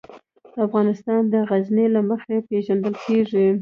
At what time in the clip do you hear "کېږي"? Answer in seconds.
3.05-3.47